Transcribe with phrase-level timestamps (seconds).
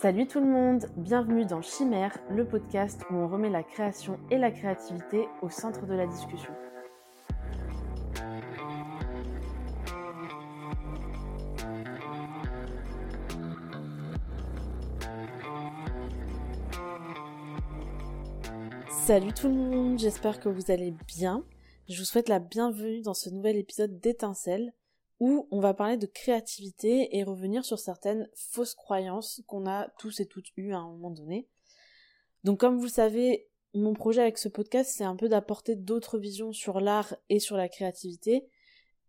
[0.00, 4.38] Salut tout le monde, bienvenue dans Chimère, le podcast où on remet la création et
[4.38, 6.52] la créativité au centre de la discussion.
[18.88, 21.42] Salut tout le monde, j'espère que vous allez bien.
[21.88, 24.72] Je vous souhaite la bienvenue dans ce nouvel épisode d'Étincelle
[25.20, 30.20] où on va parler de créativité et revenir sur certaines fausses croyances qu'on a tous
[30.20, 31.48] et toutes eues à un moment donné.
[32.44, 36.18] Donc comme vous le savez, mon projet avec ce podcast, c'est un peu d'apporter d'autres
[36.18, 38.46] visions sur l'art et sur la créativité,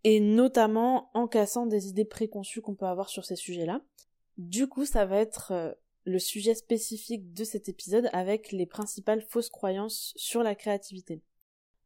[0.04, 3.82] et notamment en cassant des idées préconçues qu'on peut avoir sur ces sujets-là.
[4.38, 5.74] Du coup, ça va être euh,
[6.06, 11.22] le sujet spécifique de cet épisode avec les principales fausses croyances sur la créativité.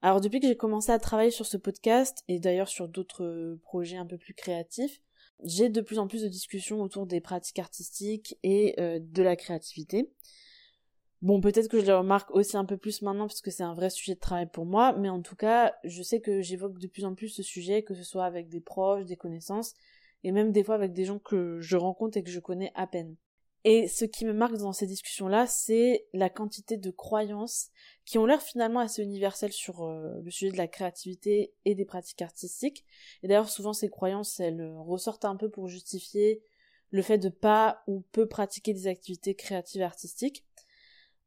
[0.04, 3.60] Alors depuis que j'ai commencé à travailler sur ce podcast et d'ailleurs sur d'autres euh,
[3.64, 5.00] projets un peu plus créatifs,
[5.46, 9.38] j'ai de plus en plus de discussions autour des pratiques artistiques et euh, de la
[9.38, 10.12] créativité.
[11.22, 13.74] Bon, peut-être que je le remarque aussi un peu plus maintenant parce que c'est un
[13.74, 16.88] vrai sujet de travail pour moi, mais en tout cas, je sais que j'évoque de
[16.88, 19.74] plus en plus ce sujet, que ce soit avec des proches, des connaissances,
[20.26, 22.88] et même des fois avec des gens que je rencontre et que je connais à
[22.88, 23.16] peine.
[23.66, 27.70] Et ce qui me marque dans ces discussions-là, c'est la quantité de croyances
[28.04, 31.86] qui ont l'air finalement assez universelles sur euh, le sujet de la créativité et des
[31.86, 32.84] pratiques artistiques.
[33.22, 36.44] Et d'ailleurs, souvent ces croyances, elles euh, ressortent un peu pour justifier
[36.92, 40.46] le fait de pas ou peu pratiquer des activités créatives artistiques.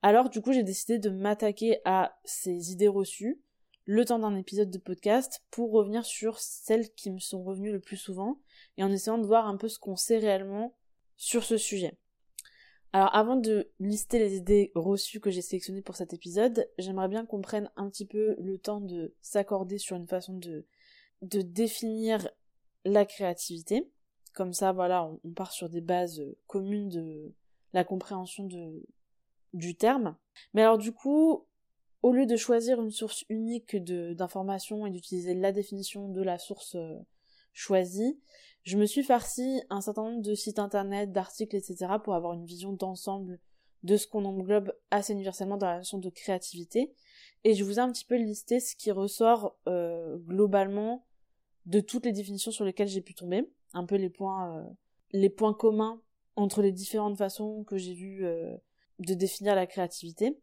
[0.02, 3.40] Alors du coup, j'ai décidé de m'attaquer à ces idées reçues
[3.86, 7.80] le temps d'un épisode de podcast pour revenir sur celles qui me sont revenues le
[7.80, 8.40] plus souvent
[8.76, 10.76] et en essayant de voir un peu ce qu'on sait réellement
[11.16, 11.96] sur ce sujet.
[12.96, 17.26] Alors avant de lister les idées reçues que j'ai sélectionnées pour cet épisode, j'aimerais bien
[17.26, 20.64] qu'on prenne un petit peu le temps de s'accorder sur une façon de,
[21.20, 22.26] définir
[22.86, 23.86] la créativité.
[24.32, 27.34] Comme ça, voilà, on, part sur des bases communes de
[27.74, 28.48] la compréhension
[29.52, 30.16] du terme.
[30.54, 31.46] Mais alors du coup,
[32.00, 36.76] au lieu de choisir une source unique d'informations et d'utiliser la définition de la source
[36.76, 36.96] euh,
[37.52, 38.18] choisie,
[38.66, 41.86] je me suis farci un certain nombre de sites internet, d'articles, etc.
[42.02, 43.38] pour avoir une vision d'ensemble
[43.84, 46.92] de ce qu'on englobe assez universellement dans la notion de créativité.
[47.44, 51.06] Et je vous ai un petit peu listé ce qui ressort euh, globalement
[51.66, 54.64] de toutes les définitions sur lesquelles j'ai pu tomber, un peu les points, euh,
[55.12, 56.02] les points communs
[56.34, 58.56] entre les différentes façons que j'ai vues euh,
[58.98, 60.40] de définir la créativité.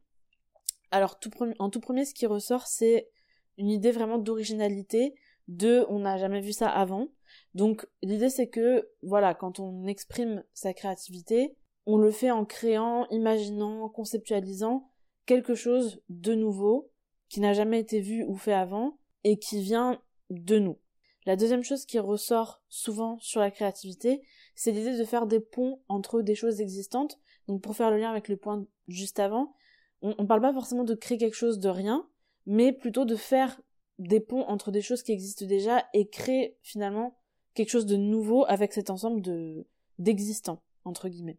[0.91, 3.09] Alors tout en tout premier, ce qui ressort, c'est
[3.57, 5.13] une idée vraiment d'originalité,
[5.49, 7.09] de on n'a jamais vu ça avant,
[7.53, 11.55] donc l'idée c'est que voilà, quand on exprime sa créativité,
[11.85, 14.89] on le fait en créant, imaginant, conceptualisant
[15.25, 16.91] quelque chose de nouveau
[17.29, 20.79] qui n'a jamais été vu ou fait avant et qui vient de nous.
[21.25, 24.21] La deuxième chose qui ressort souvent sur la créativité,
[24.55, 27.17] c'est l'idée de faire des ponts entre des choses existantes.
[27.47, 29.53] Donc pour faire le lien avec le point juste avant,
[30.01, 32.07] on, on parle pas forcément de créer quelque chose de rien,
[32.45, 33.61] mais plutôt de faire
[33.99, 37.17] des ponts entre des choses qui existent déjà et créer finalement
[37.53, 39.65] quelque chose de nouveau avec cet ensemble de
[39.99, 41.37] d'existants entre guillemets.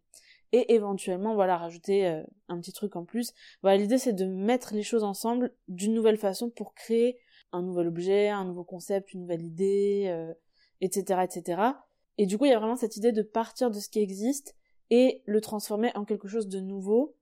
[0.52, 3.32] Et éventuellement voilà rajouter euh, un petit truc en plus.
[3.62, 7.18] Voilà l'idée c'est de mettre les choses ensemble d'une nouvelle façon pour créer
[7.54, 10.34] un nouvel objet un nouveau concept une nouvelle idée
[10.80, 11.62] etc euh, etc
[12.18, 14.56] et du coup il y a vraiment cette idée de partir de ce qui existe
[14.90, 17.14] et le transformer en quelque chose de nouveau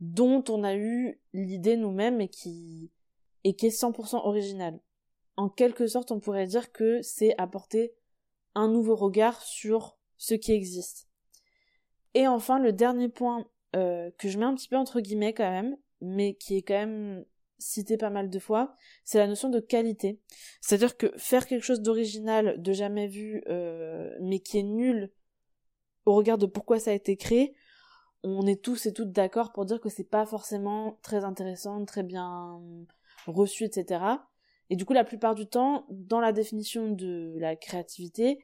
[0.00, 2.90] dont on a eu l'idée nous-mêmes et qui
[3.44, 4.78] et qui est 100% original.
[5.36, 7.92] En quelque sorte on pourrait dire que c'est apporter
[8.54, 11.08] un nouveau regard sur ce qui existe.
[12.14, 15.50] Et enfin, le dernier point euh, que je mets un petit peu entre guillemets quand
[15.50, 17.24] même, mais qui est quand même
[17.58, 18.74] cité pas mal de fois,
[19.04, 20.20] c'est la notion de qualité.
[20.60, 25.12] C'est-à-dire que faire quelque chose d'original, de jamais vu, euh, mais qui est nul
[26.04, 27.54] au regard de pourquoi ça a été créé,
[28.24, 32.02] on est tous et toutes d'accord pour dire que c'est pas forcément très intéressant, très
[32.02, 32.60] bien
[33.26, 34.00] reçu, etc.
[34.72, 38.38] Et du coup, la plupart du temps, dans la définition de la créativité,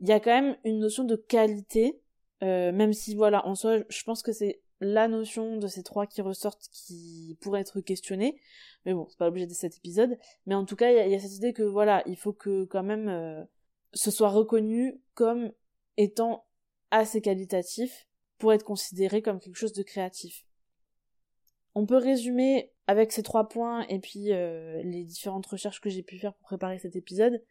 [0.00, 2.00] il y a quand même une notion de qualité,
[2.42, 6.08] euh, même si voilà, en soi, je pense que c'est la notion de ces trois
[6.08, 8.40] qui ressortent qui pourrait être questionnée.
[8.84, 10.18] Mais bon, c'est pas l'objet de cet épisode.
[10.46, 12.82] Mais en tout cas, il y, a cette idée que voilà, il faut que quand
[12.82, 13.44] même euh,
[13.92, 15.52] ce soit reconnu comme
[15.96, 16.44] étant
[16.90, 20.45] assez qualitatif pour être considéré comme quelque chose de créatif.
[21.78, 26.02] On peut résumer avec ces trois points et puis euh, les différentes recherches que j'ai
[26.02, 27.42] pu faire pour préparer cet épisode,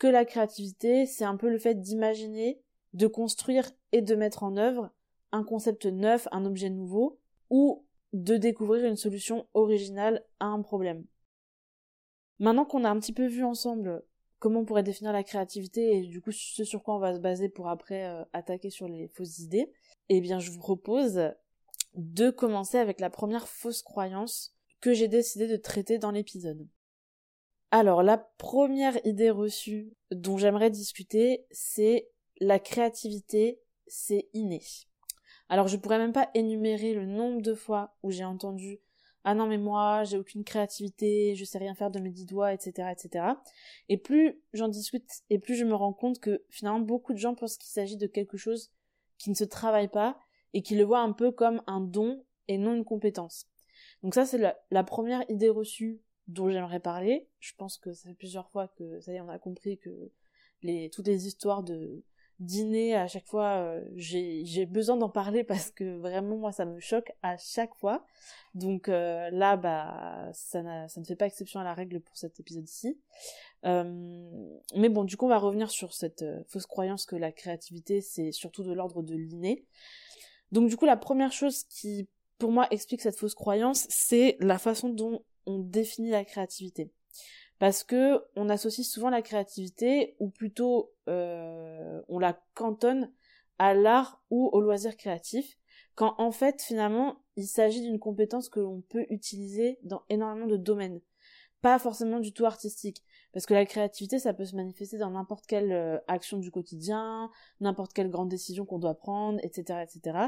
[0.00, 2.60] que la créativité, c'est un peu le fait d'imaginer,
[2.92, 4.90] de construire et de mettre en œuvre
[5.30, 7.20] un concept neuf, un objet nouveau,
[7.50, 11.04] ou de découvrir une solution originale à un problème.
[12.40, 14.02] Maintenant qu'on a un petit peu vu ensemble
[14.40, 17.20] comment on pourrait définir la créativité et du coup ce sur quoi on va se
[17.20, 19.70] baser pour après euh, attaquer sur les fausses idées,
[20.08, 21.32] eh bien je vous propose
[21.98, 26.68] de commencer avec la première fausse croyance que j'ai décidé de traiter dans l'épisode.
[27.72, 32.08] Alors la première idée reçue dont j'aimerais discuter, c'est
[32.40, 34.62] la créativité, c'est inné.
[35.48, 38.80] Alors je pourrais même pas énumérer le nombre de fois où j'ai entendu
[39.24, 42.52] ah non mais moi j'ai aucune créativité, je sais rien faire de mes dix doigts,
[42.52, 42.88] etc.
[42.92, 43.24] etc.
[43.88, 47.34] Et plus j'en discute et plus je me rends compte que finalement beaucoup de gens
[47.34, 48.70] pensent qu'il s'agit de quelque chose
[49.18, 50.16] qui ne se travaille pas
[50.54, 53.46] et qui le voient un peu comme un don et non une compétence.
[54.02, 54.38] Donc ça c'est
[54.70, 57.28] la, première idée reçue dont j'aimerais parler.
[57.38, 60.10] Je pense que ça fait plusieurs fois que ça y est on a compris que
[60.92, 62.02] toutes les histoires de
[62.40, 66.78] dîner à chaque fois euh, j'ai besoin d'en parler parce que vraiment moi ça me
[66.78, 68.06] choque à chaque fois
[68.54, 72.38] donc euh, là bah ça, ça ne fait pas exception à la règle pour cet
[72.38, 72.96] épisode-ci
[73.64, 78.00] euh, mais bon du coup on va revenir sur cette fausse croyance que la créativité
[78.00, 79.66] c'est surtout de l'ordre de l'inné
[80.52, 82.08] donc du coup la première chose qui
[82.38, 86.92] pour moi explique cette fausse croyance c'est la façon dont on définit la créativité.
[87.58, 93.10] Parce que on associe souvent la créativité, ou plutôt euh, on la cantonne
[93.58, 95.58] à l'art ou au loisir créatif,
[95.96, 100.56] quand en fait finalement il s'agit d'une compétence que l'on peut utiliser dans énormément de
[100.56, 101.00] domaines,
[101.60, 103.02] pas forcément du tout artistique,
[103.32, 107.30] parce que la créativité ça peut se manifester dans n'importe quelle euh, action du quotidien,
[107.60, 110.18] n'importe quelle grande décision qu'on doit prendre, etc., etc.,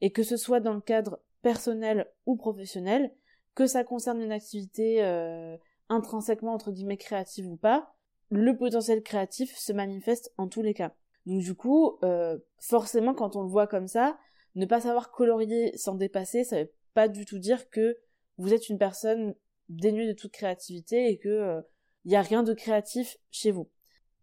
[0.00, 3.12] et que ce soit dans le cadre personnel ou professionnel,
[3.54, 5.56] que ça concerne une activité euh,
[5.88, 7.94] intrinsèquement entre guillemets créative ou pas,
[8.30, 10.94] le potentiel créatif se manifeste en tous les cas.
[11.26, 14.18] Donc du coup, euh, forcément quand on le voit comme ça,
[14.54, 17.96] ne pas savoir colorier sans dépasser, ça veut pas du tout dire que
[18.38, 19.34] vous êtes une personne
[19.68, 21.62] dénuée de toute créativité et que il euh,
[22.04, 23.68] y a rien de créatif chez vous.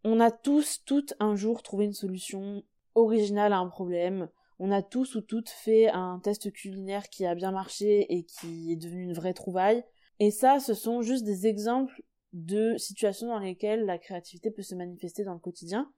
[0.03, 2.63] On a tous, toutes un jour trouvé une solution
[2.93, 4.29] originale à un problème.
[4.59, 8.71] On a tous ou toutes fait un test culinaire qui a bien marché et qui
[8.71, 9.83] est devenu une vraie trouvaille.
[10.19, 12.01] Et ça, ce sont juste des exemples
[12.33, 15.91] de situations dans lesquelles la créativité peut se manifester dans le quotidien.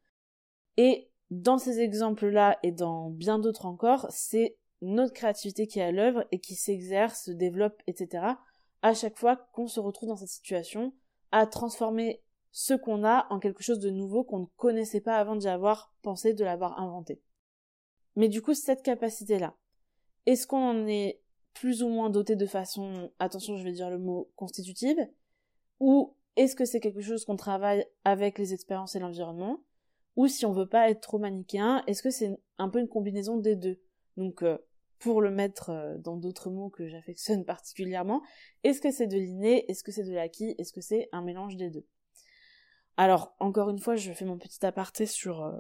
[0.78, 5.92] Et dans ces exemples-là et dans bien d'autres encore, c'est notre créativité qui est à
[5.92, 8.24] l'œuvre et qui s'exerce, se développe, etc.
[8.82, 10.94] à chaque fois qu'on se retrouve dans cette situation,
[11.32, 12.22] à transformer
[12.52, 15.94] ce qu'on a en quelque chose de nouveau qu'on ne connaissait pas avant d'y avoir
[16.02, 17.22] pensé, de l'avoir inventé.
[18.16, 19.56] Mais du coup, cette capacité-là,
[20.26, 21.22] est-ce qu'on en est
[21.54, 24.98] plus ou moins doté de façon, attention je vais dire le mot constitutive,
[25.80, 29.60] ou est-ce que c'est quelque chose qu'on travaille avec les expériences et l'environnement,
[30.16, 33.38] ou si on veut pas être trop manichéen, est-ce que c'est un peu une combinaison
[33.38, 33.80] des deux?
[34.18, 34.58] Donc euh,
[35.00, 38.22] pour le mettre euh, dans d'autres mots que j'affectionne particulièrement,
[38.64, 41.56] est-ce que c'est de l'inné, est-ce que c'est de l'acquis, est-ce que c'est un mélange
[41.56, 41.86] des deux?
[42.98, 45.54] Alors encore une fois, je fais mon petit aparté sur euh,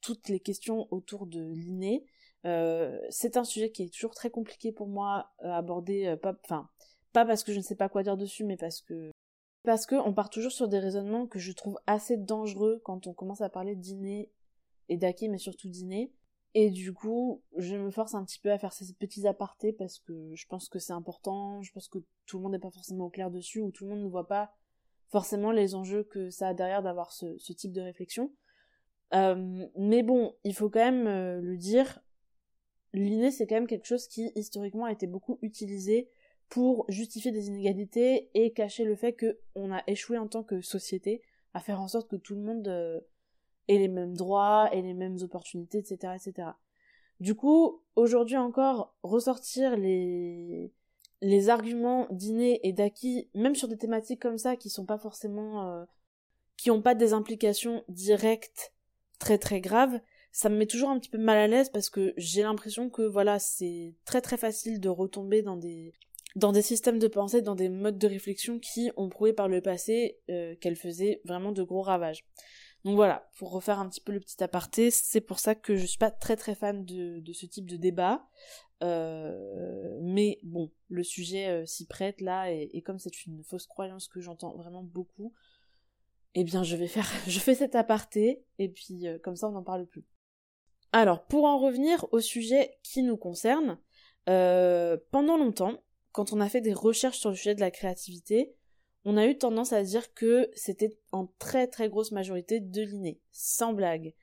[0.00, 2.04] toutes les questions autour de l'inné.
[2.46, 6.34] Euh, c'est un sujet qui est toujours très compliqué pour moi à aborder, pas,
[7.12, 9.10] pas parce que je ne sais pas quoi dire dessus, mais parce que
[9.64, 13.14] parce que on part toujours sur des raisonnements que je trouve assez dangereux quand on
[13.14, 14.30] commence à parler d'inné
[14.90, 16.12] et d'acquis, mais surtout d'inné.
[16.54, 19.98] Et du coup, je me force un petit peu à faire ces petits apartés parce
[19.98, 23.06] que je pense que c'est important, je pense que tout le monde n'est pas forcément
[23.06, 24.54] au clair dessus, ou tout le monde ne voit pas
[25.08, 28.32] forcément les enjeux que ça a derrière d'avoir ce, type de réflexion.
[29.14, 32.00] Euh, mais bon, il faut quand même euh, le dire,
[32.92, 36.08] l'inné c'est quand même quelque chose qui historiquement a été beaucoup utilisé
[36.48, 41.22] pour justifier des inégalités et cacher le fait qu'on a échoué en tant que société
[41.52, 43.02] à faire en sorte que tout le monde
[43.68, 46.48] ait les mêmes droits et les mêmes opportunités, etc., etc.
[47.20, 50.72] Du coup, aujourd'hui encore, ressortir les
[51.20, 55.70] les arguments d'inné et d'acquis, même sur des thématiques comme ça qui sont pas forcément
[55.70, 55.84] euh,
[56.56, 58.74] qui ont pas des implications directes
[59.18, 60.00] très très graves,
[60.32, 63.02] ça me met toujours un petit peu mal à l'aise parce que j'ai l'impression que
[63.02, 65.92] voilà, c'est très très facile de retomber dans des
[66.36, 69.60] dans des systèmes de pensée, dans des modes de réflexion qui ont prouvé par le
[69.60, 72.24] passé euh, qu'elles faisaient vraiment de gros ravages.
[72.84, 75.86] Donc voilà, pour refaire un petit peu le petit aparté, c'est pour ça que je
[75.86, 78.28] suis pas très très fan de, ce type de débat.
[78.82, 84.06] Euh, mais bon, le sujet euh, s'y prête là, et, comme c'est une fausse croyance
[84.06, 85.32] que j'entends vraiment beaucoup,
[86.34, 89.52] eh bien je vais faire, je fais cet aparté, et puis euh, comme ça on
[89.52, 90.04] n'en parle plus.
[90.92, 93.78] Alors, pour en revenir au sujet qui nous concerne,
[94.26, 98.54] pendant longtemps, quand on a fait des recherches sur le sujet de la créativité,
[99.04, 103.20] on a eu tendance à dire que c'était en très très grosse majorité de l'inné,
[103.32, 104.14] sans blague.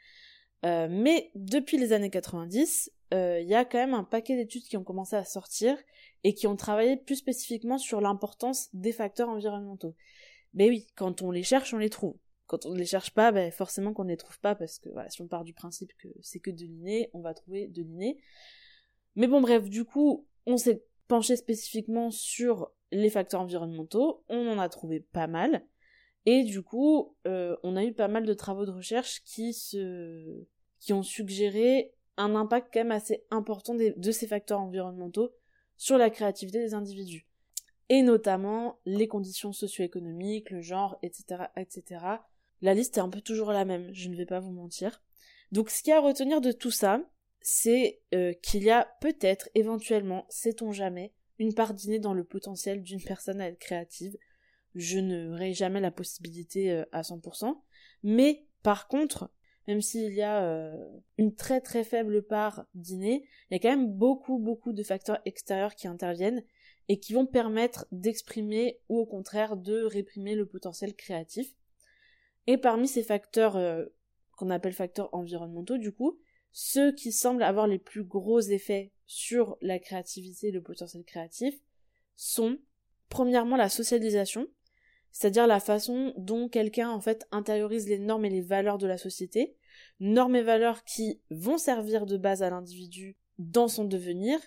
[0.65, 4.63] Euh, mais depuis les années 90, euh, il y a quand même un paquet d'études
[4.63, 5.77] qui ont commencé à sortir
[6.23, 9.95] et qui ont travaillé plus spécifiquement sur l'importance des facteurs environnementaux.
[10.53, 12.15] Mais oui, quand on les cherche, on les trouve
[12.51, 14.89] quand on ne les cherche pas, ben forcément qu'on ne les trouve pas parce que
[14.89, 17.81] voilà, si on part du principe que c'est que de l'inné, on va trouver de
[17.81, 18.17] l'inné.
[19.15, 24.59] Mais bon bref, du coup, on s'est penché spécifiquement sur les facteurs environnementaux, on en
[24.59, 25.67] a trouvé pas mal.
[26.25, 30.45] Et du coup, euh, on a eu pas mal de travaux de recherche qui se,
[30.79, 35.33] qui ont suggéré un impact quand même assez important de ces facteurs environnementaux
[35.75, 37.27] sur la créativité des individus.
[37.89, 42.05] Et notamment les conditions socio-économiques, le genre, etc., etc.
[42.61, 45.01] La liste est un peu toujours la même, je ne vais pas vous mentir.
[45.51, 47.01] Donc ce qu'il y a à retenir de tout ça,
[47.41, 52.83] c'est euh, qu'il y a peut-être, éventuellement, sait-on jamais, une part d'inné dans le potentiel
[52.83, 54.15] d'une personne à être créative.
[54.75, 57.57] Je n'aurai jamais la possibilité euh, à 100%.
[58.03, 59.31] Mais par contre,
[59.67, 60.75] même s'il y a euh,
[61.17, 65.19] une très très faible part d'inné, il y a quand même beaucoup beaucoup de facteurs
[65.25, 66.43] extérieurs qui interviennent
[66.88, 71.53] et qui vont permettre d'exprimer ou au contraire de réprimer le potentiel créatif.
[72.48, 73.86] Et parmi ces facteurs euh,
[74.36, 76.19] qu'on appelle facteurs environnementaux, du coup,
[76.51, 81.55] ceux qui semblent avoir les plus gros effets sur la créativité et le potentiel créatif
[82.15, 82.58] sont
[83.10, 84.48] premièrement la socialisation,
[85.12, 88.98] c'est-à-dire la façon dont quelqu'un en fait intériorise les normes et les valeurs de la
[88.98, 89.55] société,
[90.00, 94.39] normes et valeurs qui vont servir de base à l'individu dans son devenir,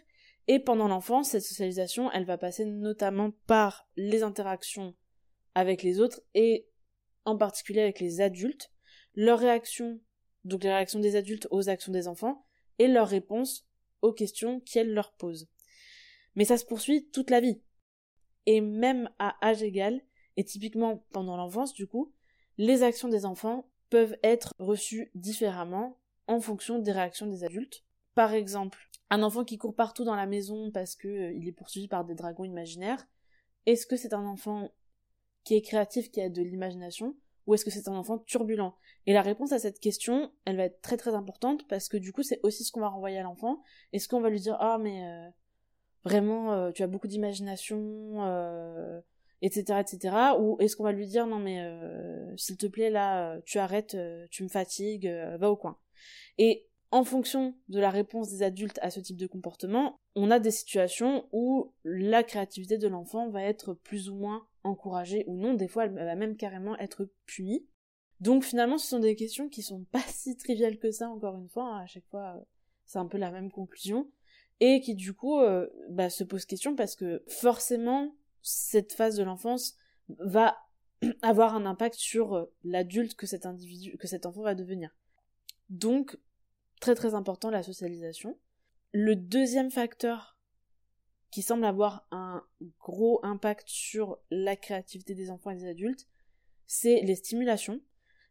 [0.47, 4.95] et pendant l'enfance, cette socialisation, elle va passer notamment par les interactions
[5.55, 6.67] avec les autres et
[7.25, 8.71] en particulier avec les adultes,
[9.15, 10.01] leurs réactions,
[10.45, 12.45] donc les réactions des adultes aux actions des enfants,
[12.79, 13.67] et leurs réponses
[14.03, 15.49] aux questions qu'elles leur posent.
[16.35, 17.63] Mais ça se poursuit toute la vie.
[18.47, 20.03] Et même à âge égal,
[20.37, 22.13] et typiquement pendant l'enfance du coup,
[22.59, 27.85] les actions des enfants peuvent être reçues différemment en fonction des réactions des adultes.
[28.15, 28.79] Par exemple,
[29.11, 32.15] un enfant qui court partout dans la maison parce qu'il euh, est poursuivi par des
[32.15, 33.07] dragons imaginaires,
[33.67, 34.71] est-ce que c'est un enfant
[35.45, 38.75] qui est créatif, qui a de l'imagination, ou est-ce que c'est un enfant turbulent?
[39.07, 42.13] Et la réponse à cette question, elle va être très très importante parce que du
[42.13, 43.63] coup, c'est aussi ce qu'on va renvoyer à l'enfant.
[43.93, 45.29] Est-ce qu'on va lui dire ah mais euh,
[46.05, 48.21] vraiment euh, tu as beaucoup d'imagination,
[49.45, 50.17] etc., etc.
[50.39, 53.95] Ou est-ce qu'on va lui dire non mais euh, s'il te plaît là, tu arrêtes,
[53.95, 55.77] euh, tu me fatigues, euh, va au coin.
[56.39, 60.39] Et en fonction de la réponse des adultes à ce type de comportement, on a
[60.39, 65.55] des situations où la créativité de l'enfant va être plus ou moins encouragée ou non.
[65.55, 67.67] Des fois, elle va même carrément être punie.
[68.21, 71.09] Donc finalement, ce sont des questions qui sont pas si triviales que ça.
[71.09, 71.83] Encore une fois, hein.
[71.83, 72.45] à chaque fois,
[72.85, 74.11] c'est un peu la même conclusion
[74.61, 75.41] et qui du coup
[75.91, 79.77] bah, se pose question parce que forcément cette phase de l'enfance
[80.09, 80.57] va
[81.23, 84.95] avoir un impact sur euh, l'adulte que cet individu, que cet enfant va devenir.
[85.71, 86.19] Donc,
[86.81, 88.39] très très important la socialisation.
[88.93, 90.34] Le deuxième facteur
[91.35, 92.45] qui semble avoir un
[92.79, 96.07] gros impact sur la créativité des enfants et des adultes,
[96.69, 97.81] c'est les stimulations.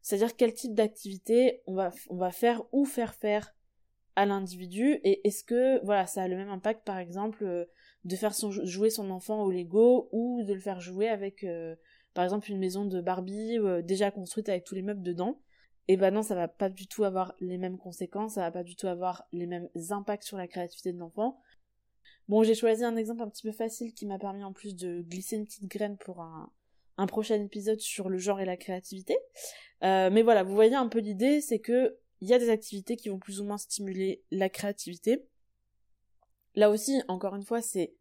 [0.02, 3.54] C'est-à-dire quel type d'activité on va, on va faire ou faire faire
[4.16, 7.66] à l'individu et est-ce que voilà ça a le même impact par exemple euh,
[8.06, 8.32] de faire
[8.64, 11.76] jouer son enfant au Lego ou de le faire jouer avec euh,
[12.14, 15.42] par exemple une maison de Barbie euh, déjà construite avec tous les meubles dedans?
[15.90, 18.64] Et ben non ça va pas du tout avoir les mêmes conséquences ça va pas
[18.64, 21.42] du tout avoir les mêmes impacts sur la créativité de l'enfant
[22.28, 25.02] bon j'ai choisi un exemple un petit peu facile qui m'a permis en plus de
[25.02, 26.52] glisser une petite graine pour un,
[27.08, 29.18] prochain épisode sur le genre et la créativité
[29.82, 33.10] mais voilà vous voyez un peu l'idée c'est que il y a des activités qui
[33.10, 35.28] vont plus ou moins stimuler la créativité.
[36.56, 37.96] Là aussi, encore une fois, c'est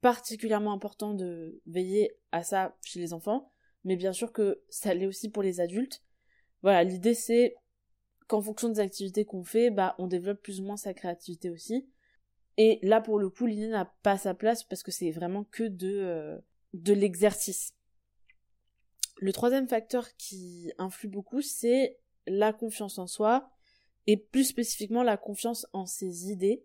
[0.00, 3.50] particulièrement important de veiller à ça chez les enfants,
[3.82, 6.04] mais bien sûr que ça l'est aussi pour les adultes.
[6.62, 7.56] Voilà, l'idée c'est
[8.28, 11.88] qu'en fonction des activités qu'on fait, bah on développe plus ou moins sa créativité aussi.
[12.58, 15.64] Et là pour le coup, l'idée n'a pas sa place parce que c'est vraiment que
[15.64, 16.38] de euh,
[16.74, 17.72] de l'exercice.
[19.18, 23.50] Le troisième facteur qui influe beaucoup, c'est la confiance en soi
[24.06, 26.64] et plus spécifiquement la confiance en ses idées.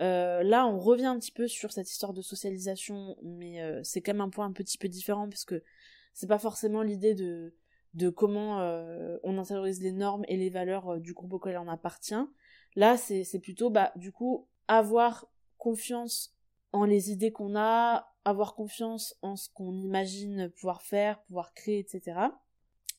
[0.00, 4.00] Euh, là, on revient un petit peu sur cette histoire de socialisation, mais euh, c'est
[4.00, 5.62] quand même un point un petit peu différent parce que
[6.12, 7.54] c'est pas forcément l'idée de
[7.94, 12.14] de comment euh, on intériorise les normes et les valeurs du groupe auquel on appartient.
[12.74, 15.30] Là, c'est c'est plutôt bah du coup avoir
[15.62, 16.34] confiance
[16.72, 21.78] en les idées qu'on a, avoir confiance en ce qu'on imagine pouvoir faire, pouvoir créer,
[21.78, 22.18] etc.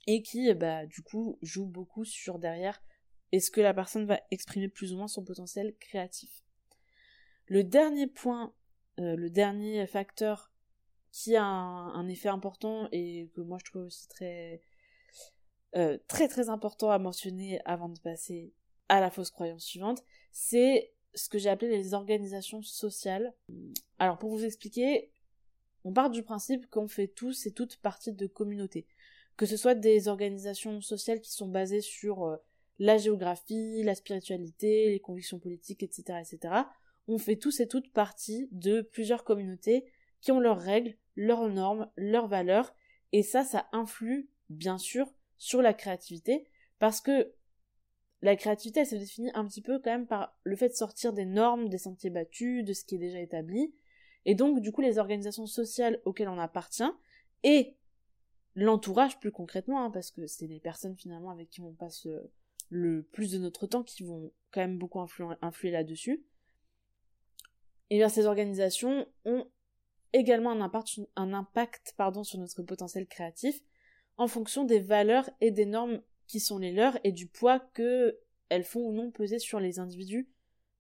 [0.08, 2.82] Et qui, bah, du coup, joue beaucoup sur derrière
[3.34, 6.42] est-ce que la personne va exprimer plus ou moins son potentiel créatif.
[7.48, 8.54] Le dernier point,
[9.02, 10.54] euh, le dernier facteur
[11.12, 14.62] qui a un, effet important et que moi je trouve aussi très
[15.76, 18.54] euh, très très important à mentionner avant de passer
[18.88, 23.34] à la fausse croyance suivante, c'est ce que j'ai appelé les organisations sociales.
[24.00, 25.12] Alors pour vous expliquer,
[25.84, 28.88] on part du principe qu'on fait tous et toutes partie de communautés
[29.38, 32.38] que ce soit des organisations sociales qui sont basées sur euh,
[32.80, 36.54] la géographie, la spiritualité, les convictions politiques, etc., etc.
[37.08, 39.86] On fait tous et toutes partie de plusieurs communautés
[40.22, 42.74] qui ont leurs règles, leurs normes, leurs valeurs,
[43.12, 46.48] et ça, ça influe, bien sûr, sur la créativité,
[46.80, 47.34] parce que
[48.24, 51.12] la créativité, elle se définit un petit peu quand même par le fait de sortir
[51.12, 53.74] des normes, des sentiers battus, de ce qui est déjà établi,
[54.26, 56.90] et donc, du coup, les organisations sociales auxquelles on appartient,
[57.44, 57.76] et
[58.56, 62.08] l'entourage plus concrètement, hein, parce que c'est les personnes finalement avec qui on passe
[62.70, 66.24] le, plus de notre temps qui vont quand même beaucoup influer, là-dessus.
[67.90, 69.46] Et bien ces organisations ont
[70.14, 73.62] également un impact, sur notre potentiel créatif
[74.16, 76.02] en fonction des valeurs et des normes
[76.34, 78.18] qui sont les leurs et du poids que
[78.50, 80.28] elles font ou non peser sur les individus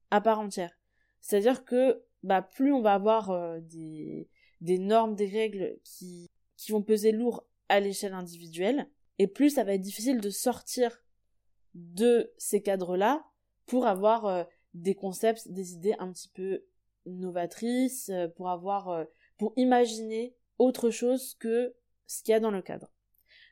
[0.09, 0.79] à part entière.
[1.21, 4.27] C'est-à-dire que bah plus on va avoir euh, des,
[4.61, 9.63] des normes, des règles qui, qui vont peser lourd à l'échelle individuelle, et plus ça
[9.63, 11.03] va être difficile de sortir
[11.75, 13.23] de ces cadres-là
[13.67, 14.43] pour avoir euh,
[14.73, 16.65] des concepts, des idées un petit peu
[17.05, 19.05] novatrices, euh, pour avoir,
[19.37, 21.75] pour imaginer autre chose que
[22.07, 22.91] ce qu'il y a dans le cadre.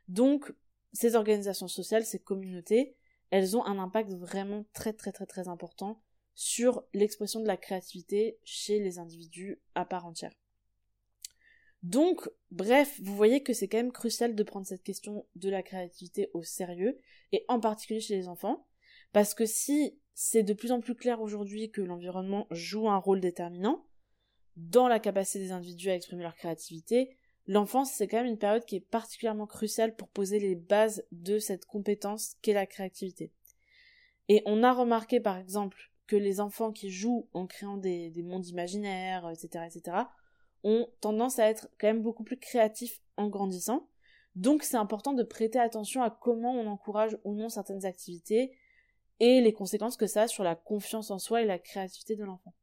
[0.07, 0.51] Donc,
[0.93, 2.95] ces organisations sociales, ces communautés,
[3.29, 6.01] elles ont un impact vraiment très très très très important
[6.33, 10.33] sur l'expression de la créativité chez les individus à part entière.
[11.83, 15.63] Donc, bref, vous voyez que c'est quand même crucial de prendre cette question de la
[15.63, 16.99] créativité au sérieux,
[17.31, 18.67] et en particulier chez les enfants,
[19.13, 23.19] parce que si c'est de plus en plus clair aujourd'hui que l'environnement joue un rôle
[23.19, 23.87] déterminant
[24.57, 27.17] dans la capacité des individus à exprimer leur créativité,
[27.47, 31.39] l'enfance c'est quand même une période qui est particulièrement cruciale pour poser les bases de
[31.39, 33.31] cette compétence qu'est la créativité.
[34.29, 38.23] Et on a remarqué par exemple que les enfants qui jouent en créant des, des
[38.23, 39.97] mondes imaginaires, etc., etc.,
[40.63, 43.87] ont tendance à être quand même beaucoup plus créatifs en grandissant.
[44.35, 48.51] Donc c'est important de prêter attention à comment on encourage ou non certaines activités
[49.19, 52.23] et les conséquences que ça a sur la confiance en soi et la créativité de
[52.23, 52.53] l'enfant.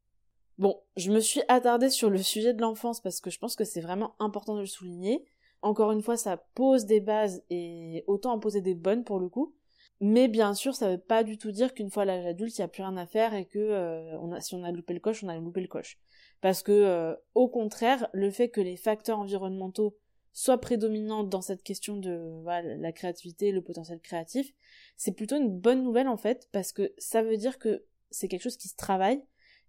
[0.58, 3.62] Bon, je me suis attardée sur le sujet de l'enfance parce que je pense que
[3.62, 5.24] c'est vraiment important de le souligner.
[5.62, 9.28] Encore une fois, ça pose des bases et autant en poser des bonnes pour le
[9.28, 9.54] coup.
[10.00, 12.64] Mais bien sûr, ça veut pas du tout dire qu'une fois l'âge adulte, il n'y
[12.64, 15.28] a plus rien à faire et que euh, si on a loupé le coche, on
[15.28, 15.98] a loupé le coche.
[16.40, 19.96] Parce que, euh, au contraire, le fait que les facteurs environnementaux
[20.32, 24.52] soient prédominants dans cette question de la créativité, le potentiel créatif,
[24.96, 28.42] c'est plutôt une bonne nouvelle en fait, parce que ça veut dire que c'est quelque
[28.42, 29.20] chose qui se travaille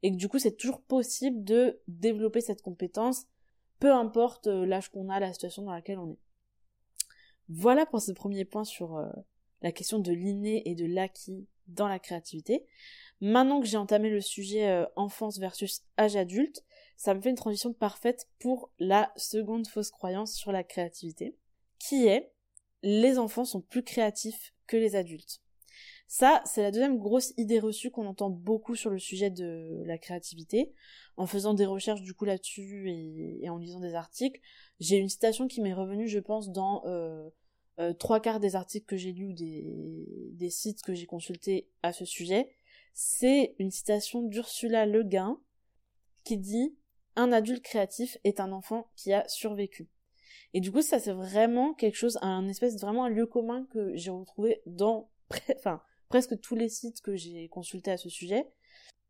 [0.03, 3.25] et que du coup c'est toujours possible de développer cette compétence,
[3.79, 6.19] peu importe euh, l'âge qu'on a, la situation dans laquelle on est.
[7.49, 9.09] Voilà pour ce premier point sur euh,
[9.62, 12.65] la question de l'inné et de l'acquis dans la créativité.
[13.21, 16.63] Maintenant que j'ai entamé le sujet euh, enfance versus âge adulte,
[16.95, 21.38] ça me fait une transition parfaite pour la seconde fausse croyance sur la créativité,
[21.79, 22.31] qui est
[22.81, 25.41] les enfants sont plus créatifs que les adultes.
[26.12, 29.98] Ça, c'est la deuxième grosse idée reçue qu'on entend beaucoup sur le sujet de la
[29.98, 30.74] créativité.
[31.15, 34.41] En faisant des recherches du coup là-dessus et, en lisant des articles,
[34.80, 37.30] j'ai une citation qui m'est revenue, je pense, dans euh,
[37.80, 39.65] euh, trois quarts des articles que j'ai lus ou des,
[40.34, 42.50] des sites que j'ai consultés à ce sujet
[43.02, 45.39] c'est une citation d'Ursula Le Guin
[46.26, 46.76] qui dit
[47.15, 49.89] Un adulte créatif est un enfant qui a survécu.
[50.54, 53.95] Et du coup, ça c'est vraiment quelque chose, un espèce vraiment un lieu commun que
[53.95, 55.10] j'ai retrouvé dans
[55.56, 58.48] enfin, presque tous les sites que j'ai consultés à ce sujet.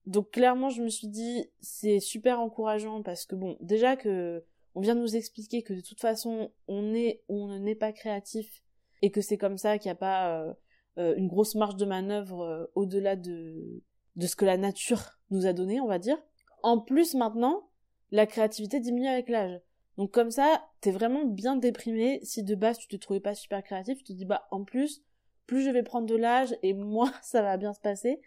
[0.06, 4.44] Donc clairement, je me suis dit c'est super encourageant parce que bon, déjà que
[4.76, 7.92] on vient de nous expliquer que de toute façon, on est ou on n'est pas
[7.92, 8.64] créatif
[9.02, 10.54] et que c'est comme ça qu'il n'y a pas euh,
[10.98, 13.82] euh, une grosse marge de manœuvre euh, au-delà de,
[14.16, 16.18] de ce que la nature nous a donné, on va dire.
[16.62, 17.70] En plus, maintenant,
[18.12, 19.60] la créativité diminue avec l'âge.
[19.98, 22.20] Donc comme ça, t'es vraiment bien déprimé.
[22.24, 25.04] Si de base tu te trouvais pas super créatif, tu te dis bah en plus,
[25.50, 28.22] plus je vais prendre de l'âge et moins ça va bien se passer.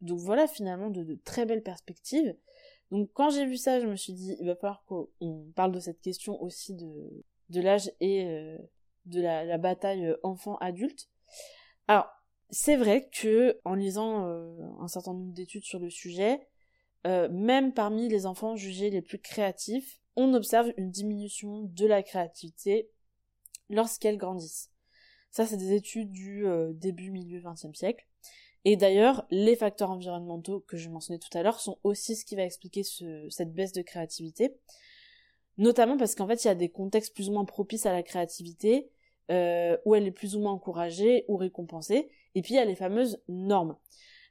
[0.00, 2.36] Donc voilà finalement de, très belles perspectives.
[2.90, 5.08] Donc quand j'ai vu ça, je me suis dit il va falloir qu'on
[5.54, 8.58] parle de cette question aussi de, l'âge et euh,
[9.04, 11.08] de la, bataille enfant-adulte.
[11.86, 12.08] Alors,
[12.50, 16.48] c'est vrai que en lisant euh, un certain nombre d'études sur le sujet,
[17.06, 22.02] euh, même parmi les enfants jugés les plus créatifs, on observe une diminution de la
[22.02, 22.90] créativité
[23.68, 24.72] lorsqu'elles grandissent.
[25.36, 28.06] Ça, c'est des études du euh, début milieu XXe siècle.
[28.64, 32.36] Et d'ailleurs, les facteurs environnementaux que je mentionnais tout à l'heure sont aussi ce qui
[32.36, 34.56] va expliquer cette baisse de créativité.
[35.58, 38.02] Notamment parce qu'en fait, il y a des contextes plus ou moins propices à la
[38.02, 38.88] créativité,
[39.30, 42.08] euh, où elle est plus ou moins encouragée ou récompensée.
[42.34, 43.76] Et puis il y a les fameuses normes.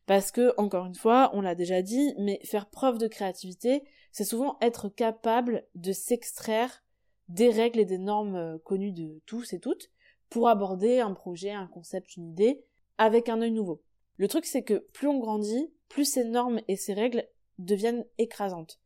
[0.08, 4.24] Parce que, encore une fois, on l'a déjà dit, mais faire preuve de créativité, c'est
[4.24, 6.84] souvent être capable de s'extraire
[7.28, 9.92] des règles et des normes euh, connues de tous et toutes,
[10.30, 12.64] pour aborder un projet, un concept, une idée
[12.98, 13.82] avec un œil nouveau.
[14.18, 17.26] Le truc c'est que plus on grandit, plus ces normes et ces règles
[17.60, 18.80] deviennent écrasantes.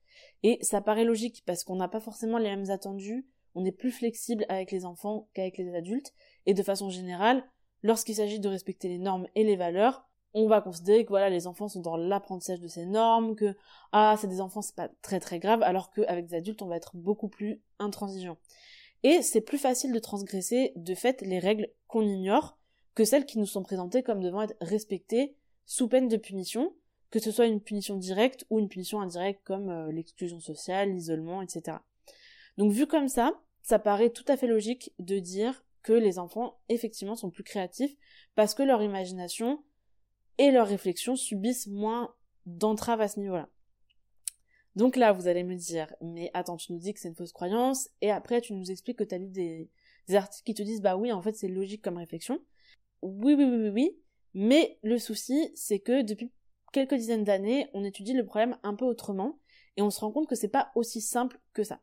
[0.43, 3.91] Et ça paraît logique parce qu'on n'a pas forcément les mêmes attendus, on est plus
[3.91, 6.13] flexible avec les enfants qu'avec les adultes,
[6.45, 7.43] et de façon générale,
[7.83, 11.47] lorsqu'il s'agit de respecter les normes et les valeurs, on va considérer que voilà les
[11.47, 13.55] enfants sont dans l'apprentissage de ces normes, que
[13.91, 16.77] ah c'est des enfants c'est pas très très grave, alors qu'avec des adultes on va
[16.77, 18.37] être beaucoup plus intransigeant.
[19.03, 22.57] Et c'est plus facile de transgresser de fait les règles qu'on ignore
[22.95, 25.35] que celles qui nous sont présentées comme devant être respectées
[25.65, 26.73] sous peine de punition,
[27.11, 31.41] que ce soit une punition directe ou une punition indirecte comme euh, l'exclusion sociale, l'isolement,
[31.41, 31.77] etc.
[32.57, 36.59] Donc vu comme ça, ça paraît tout à fait logique de dire que les enfants
[36.67, 37.95] effectivement sont plus créatifs
[38.35, 39.63] parce que leur imagination
[40.37, 42.13] et leurs réflexions subissent moins
[42.45, 43.47] d'entraves à ce niveau-là.
[44.79, 47.33] Donc là, vous allez me dire, mais attends, tu nous dis que c'est une fausse
[47.33, 49.69] croyance, et après tu nous expliques que tu as lu des,
[50.13, 52.39] articles qui te disent, bah oui, en fait c'est logique comme réflexion.
[53.01, 53.99] Oui, oui, oui, oui, oui,
[54.33, 56.31] mais le souci, c'est que depuis
[56.71, 59.37] quelques dizaines d'années, on étudie le problème un peu autrement,
[59.75, 61.81] et on se rend compte que c'est pas aussi simple que ça.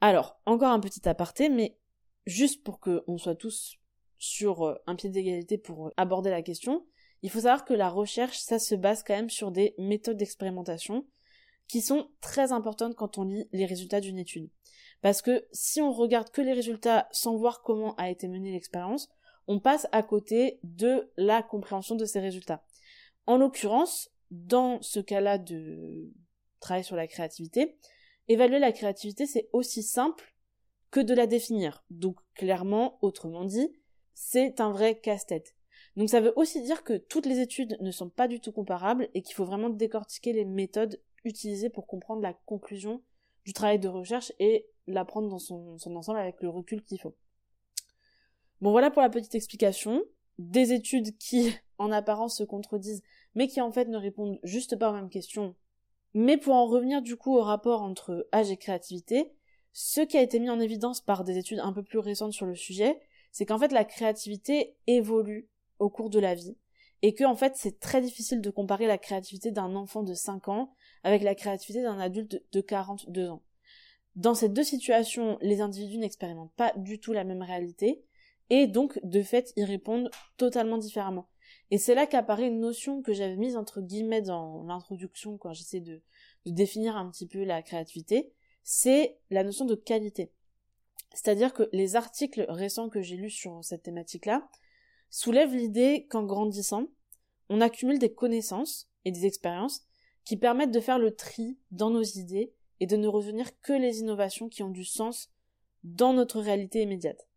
[0.00, 1.76] Alors, encore un petit aparté, mais
[2.24, 3.76] juste pour qu'on soit tous
[4.16, 6.86] sur euh, un pied d'égalité pour euh, aborder la question,
[7.20, 11.04] il faut savoir que la recherche, ça se base quand même sur des méthodes d'expérimentation
[11.68, 14.50] qui sont très importantes quand on lit les résultats d'une étude.
[15.02, 19.08] Parce que si on regarde que les résultats sans voir comment a été menée l'expérience,
[19.46, 22.64] on passe à côté de la compréhension de ces résultats.
[23.26, 26.12] En l'occurrence, dans ce cas-là de
[26.60, 27.76] travail sur la créativité,
[28.28, 30.34] évaluer la créativité, c'est aussi simple
[30.90, 31.84] que de la définir.
[31.90, 33.68] Donc clairement, autrement dit,
[34.14, 35.54] c'est un vrai casse-tête.
[35.96, 39.08] Donc ça veut aussi dire que toutes les études ne sont pas du tout comparables
[39.14, 43.02] et qu'il faut vraiment décortiquer les méthodes utilisées pour comprendre la conclusion
[43.44, 47.16] du travail de recherche et l'apprendre dans son, son ensemble avec le recul qu'il faut.
[48.60, 50.02] Bon voilà pour la petite explication.
[50.38, 53.02] Des études qui, en apparence, se contredisent,
[53.34, 55.54] mais qui en fait ne répondent juste pas aux mêmes questions.
[56.14, 59.32] Mais pour en revenir du coup au rapport entre âge et créativité,
[59.72, 62.46] ce qui a été mis en évidence par des études un peu plus récentes sur
[62.46, 62.98] le sujet,
[63.32, 66.56] c'est qu'en fait la créativité évolue au cours de la vie
[67.02, 70.48] et que en fait c'est très difficile de comparer la créativité d'un enfant de 5
[70.48, 73.42] ans avec la créativité d'un adulte de 42 ans.
[74.14, 78.02] Dans ces deux situations, les individus n'expérimentent pas du tout la même réalité
[78.48, 81.28] et donc de fait ils répondent totalement différemment.
[81.70, 85.80] Et c'est là qu'apparaît une notion que j'avais mise entre guillemets dans l'introduction quand j'essaie
[85.80, 86.02] de,
[86.46, 88.32] de définir un petit peu la créativité,
[88.62, 90.32] c'est la notion de qualité.
[91.12, 94.48] C'est-à-dire que les articles récents que j'ai lus sur cette thématique-là
[95.10, 96.88] soulève l'idée qu'en grandissant,
[97.48, 99.82] on accumule des connaissances et des expériences
[100.24, 104.00] qui permettent de faire le tri dans nos idées et de ne revenir que les
[104.00, 105.30] innovations qui ont du sens
[105.84, 107.28] dans notre réalité immédiate.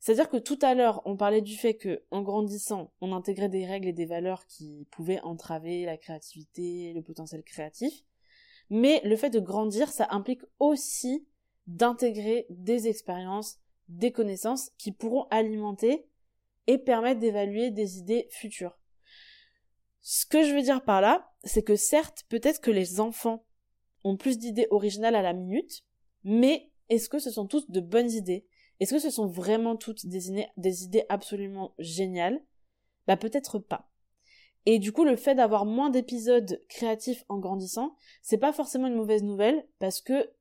[0.00, 3.66] C'est-à-dire que tout à l'heure, on parlait du fait que, en grandissant, on intégrait des
[3.66, 8.04] règles et des valeurs qui pouvaient entraver la créativité, le potentiel créatif.
[8.70, 11.26] Mais le fait de grandir, ça implique aussi
[11.66, 16.06] d'intégrer des expériences, des connaissances qui pourront alimenter
[16.66, 18.78] et permettre d'évaluer des idées futures.
[20.00, 23.44] Ce que je veux dire par là, c'est que certes, peut-être que les enfants
[24.04, 25.84] ont plus d'idées originales à la minute,
[26.22, 28.46] mais est-ce que ce sont toutes de bonnes idées?
[28.78, 32.40] Est-ce que ce sont vraiment toutes des, idées, absolument géniales?
[33.06, 33.90] Bah peut-être pas.
[34.64, 38.96] Et du coup, le fait d'avoir moins d'épisodes créatifs en grandissant, c'est pas forcément une
[38.96, 40.32] mauvaise nouvelle, parce que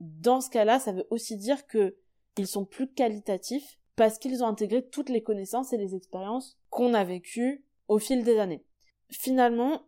[0.00, 1.96] dans ce cas-là, ça veut aussi dire que
[2.36, 6.94] ils sont plus qualitatifs parce qu'ils ont intégré toutes les connaissances et les expériences qu'on
[6.94, 8.64] a vécues au fil des années.
[9.10, 9.82] Finalement,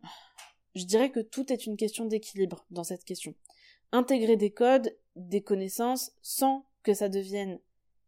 [0.74, 3.34] je dirais que tout est une question d'équilibre dans cette question.
[3.90, 7.58] Intégrer des codes, des connaissances, sans que ça devienne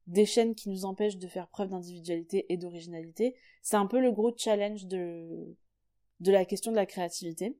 [0.06, 4.12] des chaînes qui nous empêchent de faire preuve d'individualité et d'originalité, c'est un peu le
[4.12, 5.56] gros challenge de,
[6.20, 7.56] de la question de la créativité.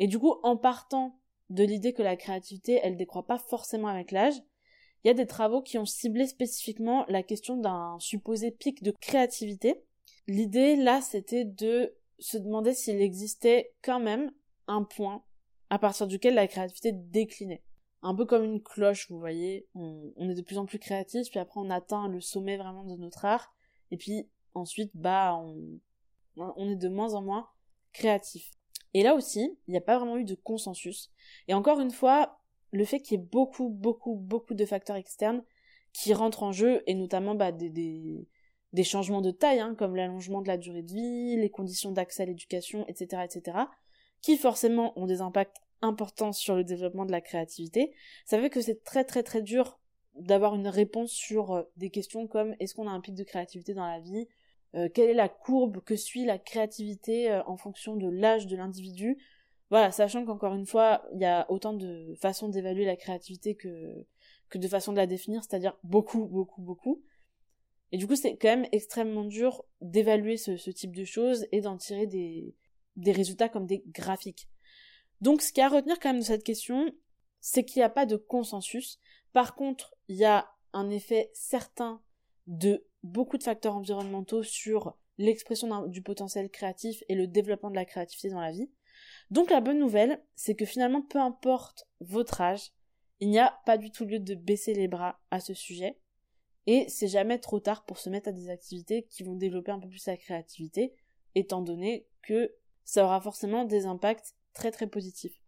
[0.00, 4.10] Et du coup, en partant de l'idée que la créativité, elle décroît pas forcément avec
[4.10, 4.42] l'âge,
[5.02, 8.90] il y a des travaux qui ont ciblé spécifiquement la question d'un supposé pic de
[8.90, 9.82] créativité.
[10.26, 14.30] L'idée là, c'était de se demander s'il existait quand même
[14.66, 15.24] un point
[15.70, 17.62] à partir duquel la créativité déclinait.
[18.02, 21.38] Un peu comme une cloche, vous voyez, on, est de plus en plus créatif, puis
[21.38, 23.54] après on atteint le sommet vraiment de notre art,
[23.90, 25.80] et puis ensuite, bah, on,
[26.36, 27.48] on est de moins en moins
[27.92, 28.50] créatif.
[28.94, 31.10] Et là aussi, il n'y a pas vraiment eu de consensus.
[31.46, 32.39] Et encore une fois,
[32.72, 35.42] le fait qu'il y ait beaucoup, beaucoup, beaucoup de facteurs externes
[35.92, 38.26] qui rentrent en jeu, et notamment bah, des,
[38.84, 42.26] changements de taille, hein, comme l'allongement de la durée de vie, les conditions d'accès à
[42.26, 43.58] l'éducation, etc., etc.,
[44.22, 47.92] qui forcément ont des impacts importants sur le développement de la créativité,
[48.26, 49.80] ça fait que c'est très très très dur
[50.14, 53.72] d'avoir une réponse sur euh, des questions comme est-ce qu'on a un pic de créativité
[53.72, 54.28] dans la vie?
[54.74, 55.82] Euh, Quelle est la courbe?
[55.82, 59.16] Que suit la créativité en fonction de l'âge de l'individu?
[59.70, 64.04] Voilà, sachant qu'encore une fois, il y a autant de façons d'évaluer la créativité que,
[64.54, 67.02] de façons de la définir, c'est-à-dire beaucoup, beaucoup, beaucoup.
[67.92, 71.60] Et du coup, c'est quand même extrêmement dur d'évaluer ce, ce, type de choses et
[71.60, 72.54] d'en tirer des,
[72.96, 74.48] des résultats comme des graphiques.
[75.20, 76.92] Donc, ce qu'il y a à retenir quand même de cette question,
[77.40, 78.98] c'est qu'il n'y a pas de consensus.
[79.32, 82.00] Par contre, il y a un effet certain
[82.46, 87.84] de beaucoup de facteurs environnementaux sur l'expression du potentiel créatif et le développement de la
[87.84, 88.70] créativité dans la vie.
[89.30, 92.72] Donc la bonne nouvelle, c'est que finalement, peu importe votre âge,
[93.20, 95.98] il n'y a pas du tout lieu de baisser les bras à ce sujet.
[96.66, 99.78] Et c'est jamais trop tard pour se mettre à des activités qui vont développer un
[99.78, 100.94] peu plus la créativité,
[101.34, 105.40] étant donné que ça aura forcément des impacts très très positifs.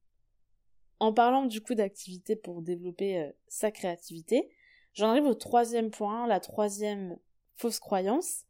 [1.00, 4.48] En parlant du coup d'activité pour développer euh, sa créativité,
[4.94, 7.18] j'en arrive au troisième point, la troisième
[7.56, 8.44] fausse croyance,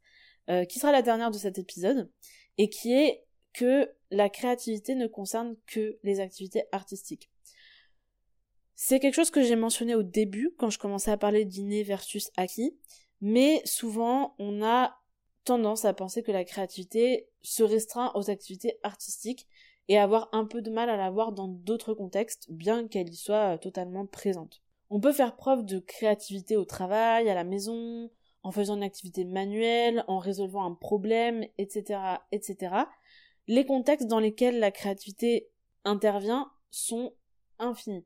[0.49, 2.11] euh, qui sera la dernière de cet épisode,
[2.57, 7.29] et qui est que la créativité ne concerne que les activités artistiques.
[8.75, 12.31] C'est quelque chose que j'ai mentionné au début quand je commençais à parler d'inné versus
[12.35, 12.77] acquis,
[13.21, 14.97] mais souvent on a
[15.45, 19.47] tendance à penser que la créativité se restreint aux activités artistiques
[19.87, 23.15] et avoir un peu de mal à la voir dans d'autres contextes, bien qu'elle y
[23.15, 24.61] soit euh, totalement présente.
[24.89, 28.09] On peut faire preuve de créativité au travail, à la maison,
[28.43, 31.99] en faisant une activité manuelle, en résolvant un problème, etc.,
[32.31, 32.75] etc.
[33.47, 35.49] Les contextes dans lesquels la créativité
[35.83, 37.13] intervient sont
[37.59, 38.05] infinis.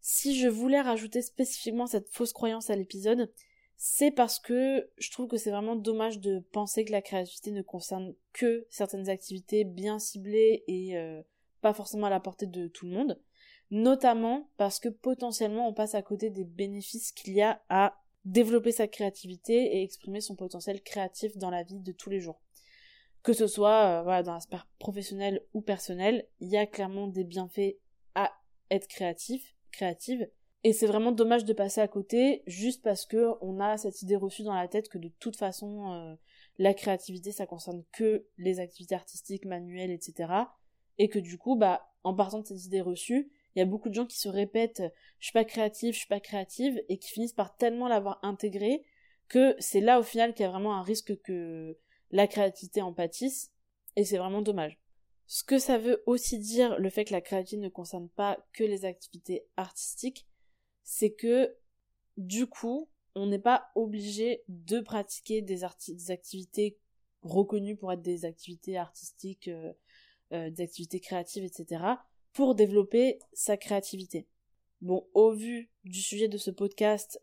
[0.00, 3.32] Si je voulais rajouter spécifiquement cette fausse croyance à l'épisode,
[3.76, 7.62] c'est parce que je trouve que c'est vraiment dommage de penser que la créativité ne
[7.62, 11.20] concerne que certaines activités bien ciblées et euh,
[11.60, 13.20] pas forcément à la portée de tout le monde,
[13.70, 18.72] notamment parce que potentiellement on passe à côté des bénéfices qu'il y a à développer
[18.72, 22.40] sa créativité et exprimer son potentiel créatif dans la vie de tous les jours.
[23.26, 27.24] Que ce soit euh, voilà, dans l'aspect professionnel ou personnel, il y a clairement des
[27.24, 27.74] bienfaits
[28.14, 28.30] à
[28.70, 30.30] être créatif, créative,
[30.62, 34.14] et c'est vraiment dommage de passer à côté juste parce que on a cette idée
[34.14, 36.14] reçue dans la tête que de toute façon euh,
[36.58, 40.32] la créativité ça concerne que les activités artistiques, manuelles, etc.
[40.98, 43.88] Et que du coup, bah, en partant de cette idée reçue, il y a beaucoup
[43.88, 44.84] de gens qui se répètent
[45.18, 48.84] je suis pas créatif, je suis pas créative et qui finissent par tellement l'avoir intégré
[49.26, 51.76] que c'est là au final qu'il y a vraiment un risque que
[52.10, 53.52] la créativité en pâtisse
[53.96, 54.78] et c'est vraiment dommage.
[55.26, 58.62] Ce que ça veut aussi dire le fait que la créativité ne concerne pas que
[58.62, 60.26] les activités artistiques,
[60.84, 61.56] c'est que
[62.16, 66.78] du coup, on n'est pas obligé de pratiquer des, activités
[67.22, 69.72] reconnues pour être des activités artistiques, euh,
[70.32, 71.82] euh, des activités créatives, etc.,
[72.32, 74.28] pour développer sa créativité.
[74.82, 77.20] Bon, au vu du sujet de ce podcast,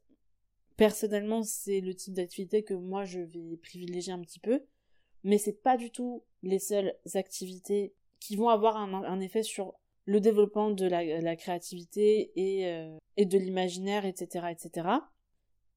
[0.77, 4.63] personnellement, c'est le type d'activité que moi je vais privilégier un petit peu,
[5.23, 10.19] mais c'est pas du tout les seules activités qui vont avoir un effet sur le
[10.19, 14.87] développement de la, créativité et, euh, et de l'imaginaire, etc., etc.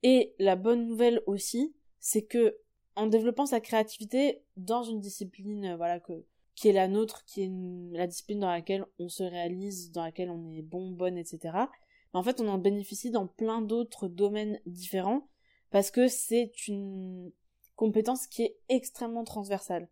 [0.02, 2.58] Et la bonne nouvelle aussi, c'est que
[2.96, 7.42] en développant sa créativité dans une discipline, euh, voilà, que, qui est la nôtre, qui
[7.42, 7.50] est
[7.92, 11.58] la discipline dans laquelle on se réalise, dans laquelle on est bon, bonne, etc.
[12.12, 15.28] En fait, on en bénéficie dans plein d'autres domaines différents
[15.70, 17.32] parce que c'est une
[17.74, 19.88] compétence qui est extrêmement transversale.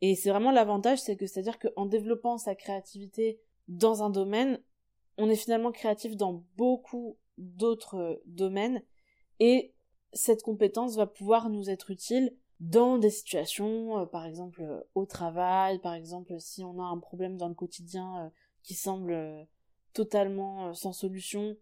[0.00, 4.60] Et c'est vraiment l'avantage, c'est que c'est-à-dire qu'en développant sa créativité dans un domaine,
[5.18, 8.82] on est finalement créatif dans beaucoup d'autres domaines
[9.40, 9.74] et
[10.12, 15.04] cette compétence va pouvoir nous être utile dans des situations, euh, par exemple euh, au
[15.04, 18.28] travail, par exemple si on a un problème dans le quotidien euh,
[18.62, 19.46] qui semble
[19.96, 21.56] totalement sans solution,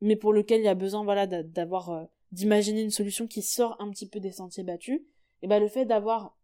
[0.00, 3.90] mais pour lequel il y a besoin voilà d'avoir d'imaginer une solution qui sort un
[3.90, 5.00] petit peu des sentiers battus,
[5.42, 6.38] et ben le fait d'avoir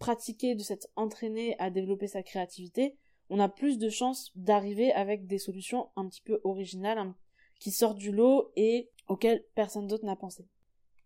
[0.00, 2.96] pratiqué, de s'être entraîné à développer sa créativité,
[3.30, 7.14] on a plus de chances d'arriver avec des solutions un petit peu originales,
[7.60, 10.44] qui sortent du lot et auxquelles personne d'autre n'a pensé.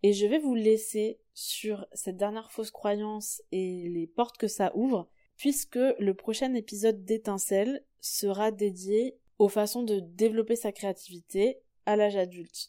[0.03, 4.73] Et je vais vous laisser sur cette dernière fausse croyance et les portes que ça
[4.75, 11.97] ouvre, puisque le prochain épisode d'étincelle sera dédié aux façons de développer sa créativité à
[11.97, 12.69] l'âge adulte.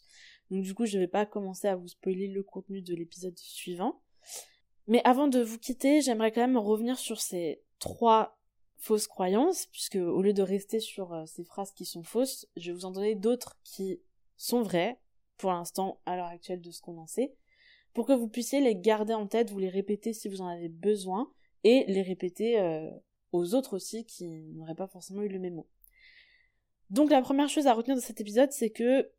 [0.50, 3.38] Donc du coup, je ne vais pas commencer à vous spoiler le contenu de l'épisode
[3.38, 4.00] suivant.
[4.86, 8.38] Mais avant de vous quitter, j'aimerais quand même revenir sur ces trois
[8.78, 12.70] fausses croyances, puisque au lieu de rester sur euh, ces phrases qui sont fausses, je
[12.70, 14.00] vais vous en donner d'autres qui
[14.36, 14.98] sont vraies,
[15.36, 17.34] pour l'instant, à l'heure actuelle de ce qu'on en sait,
[17.92, 20.68] pour que vous puissiez les garder en tête, vous les répéter si vous en avez
[20.68, 21.30] besoin,
[21.64, 22.88] et les répéter euh,
[23.32, 25.66] aux autres aussi qui n'auraient pas forcément eu le même mot.
[26.90, 29.10] Donc la première chose à retenir de cet épisode, c'est que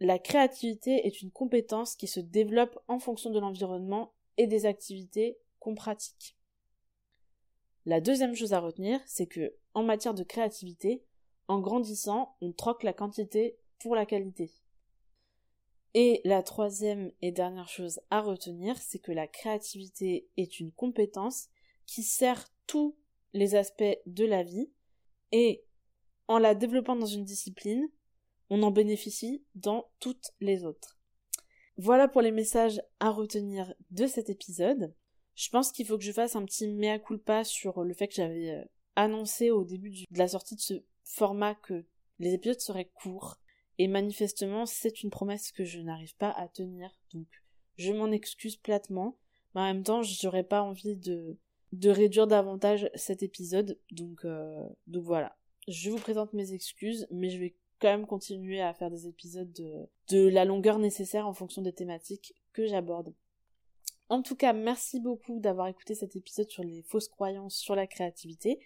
[0.00, 5.38] la créativité est une compétence qui se développe en fonction de l'environnement et des activités
[5.58, 6.36] qu'on pratique.
[7.84, 11.02] La deuxième chose à retenir, c'est que, en matière de créativité,
[11.48, 14.52] en grandissant, on troque la quantité pour la qualité.
[15.94, 21.48] Et la troisième et dernière chose à retenir, c'est que la créativité est une compétence
[21.86, 22.94] qui sert tous
[23.32, 24.70] les aspects de la vie
[25.32, 25.64] et
[26.28, 27.88] en la développant dans une discipline,
[28.50, 30.98] on en bénéficie dans toutes les autres.
[31.76, 34.94] Voilà pour les messages à retenir de cet épisode.
[35.34, 38.14] Je pense qu'il faut que je fasse un petit mea culpa sur le fait que
[38.14, 38.64] j'avais euh,
[38.96, 41.86] annoncé au début de la sortie de ce format que
[42.18, 43.38] les épisodes seraient courts.
[43.78, 46.90] Et manifestement, c'est une promesse que je n'arrive pas à tenir.
[47.14, 47.28] Donc,
[47.76, 49.16] je m'en excuse platement.
[49.54, 51.38] Mais en même temps, j'aurais pas envie de,
[51.84, 53.78] réduire davantage cet épisode.
[53.92, 55.37] Donc, euh, donc voilà.
[55.68, 59.52] Je vous présente mes excuses, mais je vais quand même continuer à faire des épisodes
[60.08, 63.12] de, la longueur nécessaire en fonction des thématiques que j'aborde.
[64.08, 67.86] En tout cas, merci beaucoup d'avoir écouté cet épisode sur les fausses croyances sur la
[67.86, 68.60] créativité.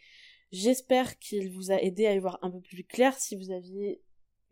[0.53, 4.01] J'espère qu'il vous a aidé à y voir un peu plus clair si vous aviez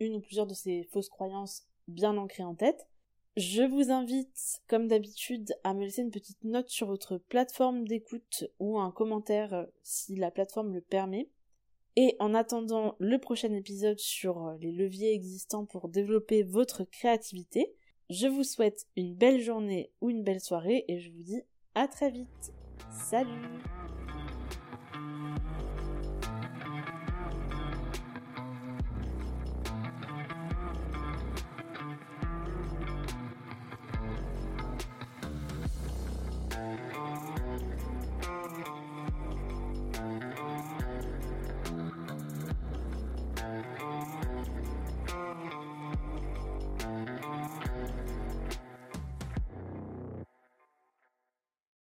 [0.00, 2.88] une ou plusieurs de ces fausses croyances bien ancrées en tête.
[3.36, 8.44] Je vous invite, comme d'habitude, à me laisser une petite note sur votre plateforme d'écoute
[8.58, 11.28] ou un commentaire euh, si la plateforme le permet.
[11.96, 17.74] Et en attendant le prochain épisode sur euh, les leviers existants pour développer votre créativité,
[18.11, 21.42] je vous souhaite une belle journée ou une belle soirée et je vous dis
[21.74, 22.53] à très vite.
[22.90, 23.61] Salut